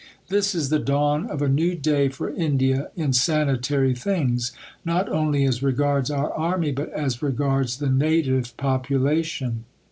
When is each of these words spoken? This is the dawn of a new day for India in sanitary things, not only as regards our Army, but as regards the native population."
This 0.29 0.55
is 0.55 0.69
the 0.69 0.79
dawn 0.79 1.27
of 1.29 1.43
a 1.43 1.47
new 1.47 1.75
day 1.75 2.09
for 2.09 2.31
India 2.31 2.89
in 2.95 3.13
sanitary 3.13 3.93
things, 3.93 4.51
not 4.83 5.07
only 5.07 5.45
as 5.45 5.61
regards 5.61 6.09
our 6.09 6.33
Army, 6.33 6.71
but 6.71 6.91
as 6.91 7.21
regards 7.21 7.77
the 7.77 7.87
native 7.91 8.57
population." 8.57 9.63